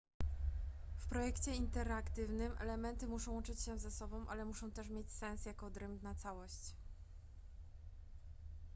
[0.97, 5.65] w projekcie interaktywnym elementy muszą łączyć się ze sobą ale muszą też mieć sens jako
[5.65, 6.73] odrębna całość